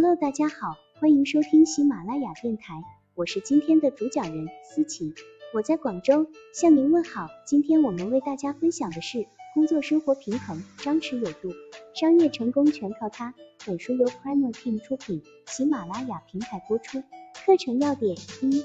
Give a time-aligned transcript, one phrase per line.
[0.00, 2.84] Hello，大家好，欢迎收听喜马拉雅电台，
[3.16, 5.12] 我是今天的主讲人思琪，
[5.52, 7.26] 我在广州向您问好。
[7.44, 11.52] 今天我们为大家分享的是工作生活平衡，张弛有度，
[11.96, 13.34] 商业成功全靠它。
[13.66, 17.02] 本书由 Primer Team 出品，喜马拉雅平台播出。
[17.44, 18.64] 课程要点：一、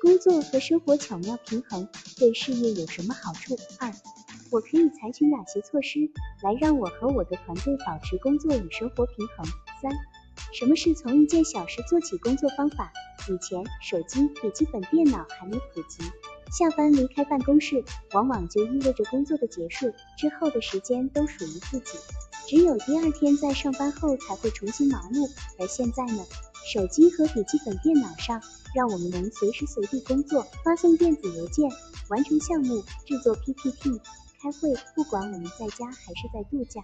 [0.00, 3.56] 工作和生活巧妙平衡对事业有什么好处？
[3.78, 3.92] 二、
[4.50, 6.10] 我可以采取哪些措施
[6.42, 9.46] 来让我和我的团队保持工作与生活平衡？
[9.80, 9.92] 三、
[10.52, 12.92] 什么是从一件小事做起工作方法？
[13.28, 16.02] 以前手机、笔记本电脑还没普及，
[16.50, 21.98] 下班离开办公室，往往就意味着工作的结束，之后的时间都属于自己，
[22.48, 25.30] 只有第二天在上班后才会重新忙碌。
[25.58, 26.24] 而现在呢？
[26.64, 28.40] 手机和笔记本电脑上，
[28.72, 31.68] 让我们能随时随地工作、发送电子邮件、
[32.08, 34.00] 完成项目、制作 PPT、
[34.40, 34.72] 开会。
[34.94, 36.80] 不管我们在家还是在度假，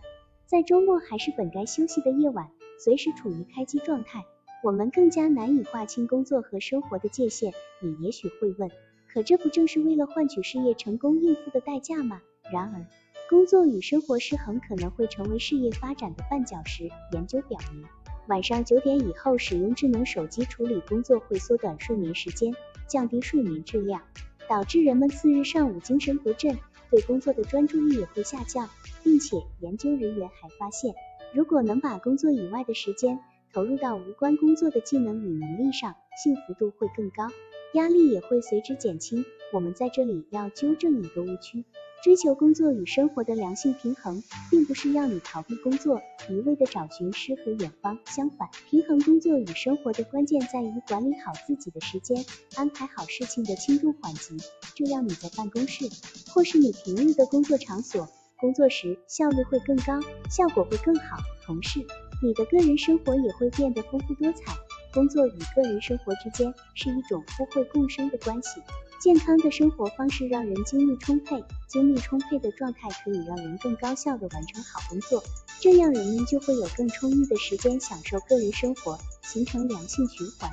[0.46, 4.24] 在周末还是本该休息的夜晚，随时处于开机状态。
[4.64, 7.52] 我们更加难以划清工作和生活的界限。
[7.80, 8.70] 你也许会问，
[9.12, 12.20] 可这不正是为了换取事业成功应付的代价吗？
[12.52, 12.86] 然而，
[13.28, 16.90] 工作与生活失衡可能会成为事业发展的绊脚石。
[17.12, 17.84] 研究表明。
[18.26, 22.54] 晚上九点以后使用智能手机处理工作会缩短睡眠时间，
[22.86, 24.02] 降低睡眠质量，
[24.48, 26.58] 导致人们次日上午精神不振，
[26.90, 28.68] 对工作的专注力也会下降。
[29.04, 30.94] 并且研究人员还发现，
[31.34, 33.20] 如果能把工作以外的时间
[33.52, 37.28] 投入到无关工作的技能与能力上，幸福度会更高，
[37.74, 39.24] 压力也会随之减轻。
[39.52, 41.64] 我们在这里要纠正一个误区。
[42.00, 47.98] 追求工作与生活的良性平衡，并不是要你逃避工作，一味的找寻诗和远方。
[48.06, 54.36] 相反，平衡工作与生活的关键在于管理好自己的时间，安排好事情的轻重缓急，
[54.76, 55.86] 这样你在办公室
[56.32, 59.98] 或是你平日的工作场所工作时效率会更高，
[60.30, 61.18] 效果会更好。
[61.44, 61.84] 同时，
[62.22, 64.56] 你的个人生活也会变得丰富多彩。
[64.94, 68.62] 工作与个人生活之间是一种互惠共生的关系。
[69.00, 75.22] 健康的生活方式让人精力充沛，精力充沛的状态可以让人更高效的完成好工作，
[75.60, 80.48] 这样人们就会有更充裕的时间享受个人生活，形成良性循环。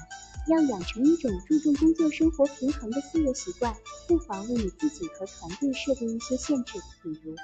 [0.47, 3.75] 要养成一种注重工作生活平衡的思维习惯，
[4.07, 7.35] 不妨为你自己和团队设定一些限制，比如。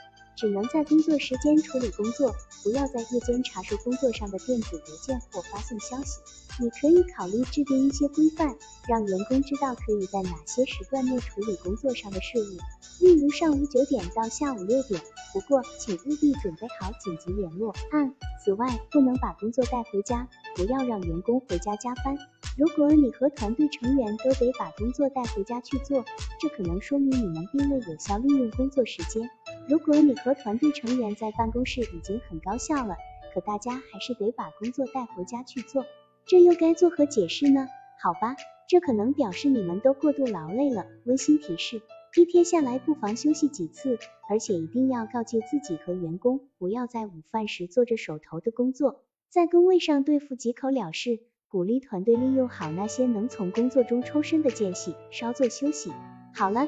[0.42, 6.20] 只能在工作时间处理工作，不要在夜间查收工作上的电子邮件或发送消息。
[6.60, 8.56] 你可以考虑制定一些规范，
[8.88, 15.00] 让员工知道可以在哪些时段内处理工作上的事务，例如上午九点到下午六点。
[15.32, 18.12] 不过，请务必准备好紧急联络案。
[18.44, 22.18] 此外，不能把工作带回家，不要让员工回家加班。
[22.58, 26.04] 如果你和团队成员都得把工作带回家去做，
[26.40, 29.30] 这可能说明你们并未有效利用工作时间。
[29.68, 32.96] 如果你和团队成员在办公室已经很高效了，
[33.34, 35.86] 可大家还是得把工作带回家去做，
[36.26, 37.68] 这又该作何解释呢？
[38.02, 38.36] 好吧，
[38.68, 40.86] 这可能表示你们都过度劳累了。
[41.06, 41.82] 温馨提示：
[42.16, 51.20] 一天下来不妨休息几次，而且一定要告诫自己和员工，不要在午饭时做着手头的工作，在工位上对付几口了事。
[51.48, 55.92] 鼓励团队利用好那些能从工作中抽身的间隙，稍作休息。
[56.34, 56.68] 好了，